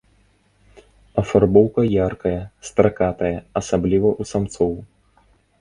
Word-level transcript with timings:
Афарбоўка 1.23 1.81
яркая, 2.07 2.41
стракатая, 2.71 3.33
асабліва 3.63 4.09
у 4.23 4.31
самцоў. 4.35 4.73